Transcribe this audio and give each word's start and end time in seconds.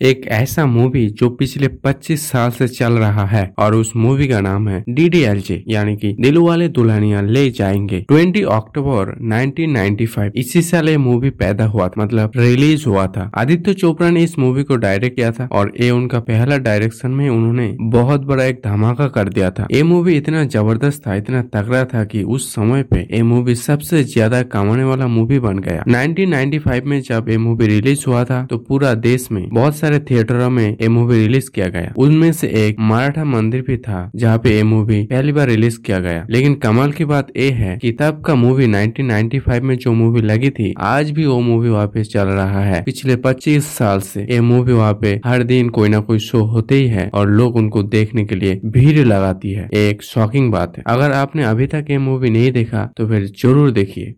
एक 0.00 0.26
ऐसा 0.26 0.64
मूवी 0.66 1.06
जो 1.10 1.28
पिछले 1.30 1.68
25 1.86 2.22
साल 2.22 2.50
से 2.50 2.66
चल 2.68 2.92
रहा 2.92 3.24
है 3.26 3.42
और 3.58 3.74
उस 3.74 3.92
मूवी 3.96 4.28
का 4.28 4.40
नाम 4.40 4.68
है 4.68 4.82
डी 4.88 5.08
डी 5.08 5.20
एल 5.22 5.40
जे 5.40 5.62
यानी 5.68 5.96
कि 5.96 6.14
दिल 6.20 6.38
वाले 6.38 6.68
दुल्हनिया 6.68 7.20
ले 7.20 7.50
जाएँगे। 7.50 8.00
20 8.12 8.44
अक्टूबर 8.50 9.12
1995 9.24 10.30
इसी 10.34 10.62
साल 10.62 10.88
ये 10.88 10.96
मूवी 10.96 11.30
पैदा 11.42 11.64
हुआ 11.64 11.88
था 11.88 12.02
मतलब 12.02 12.32
रिलीज़ 12.36 12.86
हुआ 12.88 13.06
था। 13.06 13.30
आदित्य 13.34 13.74
चोपड़ा 13.74 14.08
ने 14.10 14.22
इस 14.24 14.38
मूवी 14.38 14.62
को 14.62 14.76
डायरेक्ट 14.76 15.16
किया 15.16 15.30
था 15.32 15.48
और 15.52 15.72
ये 15.80 15.90
उनका 15.90 16.20
पहला 16.20 16.58
डायरेक्शन 16.60 17.10
में 17.10 17.28
उन्होंने 17.28 17.68
बहुत 17.90 18.24
बड़ा 18.24 18.44
एक 18.44 18.62
धमाका 18.64 19.08
कर 19.08 19.28
दिया 19.28 19.50
था। 19.50 19.66
ये 19.72 19.82
मूवी 19.82 20.16
इतना 20.16 20.44
ज़बरदस्त 20.46 21.06
था, 21.06 21.14
इतना 21.14 21.42
तगड़ा 21.54 21.84
था 21.84 22.04
की 22.04 22.22
उस 22.22 22.48
समय 22.54 22.82
पे 22.82 23.00
ये 23.12 23.22
मूवी 23.24 23.54
सबसे 23.56 24.02
ज़्यादा 24.06 24.42
कमाने 24.48 24.84
वाला 24.84 25.06
मूवी 25.08 25.38
बन 25.40 25.58
गया। 25.58 25.84
1995 25.88 26.86
में 26.86 27.00
जब 27.02 27.28
ये 27.28 27.38
मूवी 27.38 27.66
रिलीज़ 27.66 28.04
हुआ 28.06 28.24
था 28.24 28.44
तो 28.46 28.58
पूरा 28.60 28.94
देश 29.02 29.28
में 29.32 29.48
बहुत 29.50 29.76
सारे 29.76 29.89
थिएटरों 29.98 30.50
में 30.50 30.76
ये 30.82 30.88
मूवी 30.88 31.18
रिलीज़ 31.18 31.50
किया 31.50 31.68
गया। 31.68 31.92
उनमें 31.96 32.32
से 32.32 32.48
एक 32.66 32.76
मराठा 32.80 33.24
मंदिर 33.24 33.62
भी 33.62 33.76
था, 33.76 34.10
जहाँ 34.16 34.38
पे 34.38 34.54
ये 34.56 34.62
मूवी 34.62 35.02
पहली 35.02 35.32
बार 35.32 35.48
रिलीज़ 35.48 35.78
किया 35.80 35.98
गया। 36.00 36.26
लेकिन 36.30 36.54
कमाल 36.54 36.92
की 36.92 37.04
बात 37.04 37.28
ये 37.36 37.50
है 37.50 37.76
कि 37.78 37.92
तब 37.92 38.22
का 38.26 38.34
मूवी 38.34 38.66
1995 38.66 39.60
में 39.60 39.76
जो 39.78 39.92
मूवी 39.92 40.20
लगी 40.20 40.50
थी, 40.50 40.74
आज 40.78 41.10
भी 41.10 41.26
वो 41.26 41.40
मूवी 41.40 41.68
वहाँ 41.68 41.86
पे 41.86 42.04
चल 42.04 42.28
रहा 42.28 42.64
है। 42.64 42.82
पिछले 42.82 43.16
25 43.16 43.66
साल 43.68 44.00
से 44.00 44.26
ये 44.30 44.40
मूवी 44.40 44.72
वहाँ 44.72 44.98
पे 45.02 45.20
हर 45.26 45.42
दिन 45.42 45.68
कोई 45.68 45.88
ना 45.88 46.00
कोई 46.00 46.18
शो 46.18 46.38
होते 46.44 46.74
ही 46.74 46.86
है 46.86 47.08
और 47.14 47.30
लोग 47.30 47.56
उनको 47.56 47.82
देखने 47.82 48.24
के 48.24 48.34
लिए 48.34 48.60
भीड़ 48.66 48.98
लगाती 48.98 49.52
है। 49.52 49.68
एक 49.74 50.02
शॉकिंग 50.02 50.50
बात 50.52 50.76
है। 50.78 50.84
अगर 50.86 51.12
आपने 51.12 51.44
अभी 51.44 51.66
तक 51.66 51.86
ये 51.90 51.98
मूवी 51.98 52.30
नहीं 52.30 52.50
देखा 52.52 52.88
तो 52.96 53.06
फिर 53.08 53.24
ज़रूर 53.42 53.70
देखिए। 53.70 54.08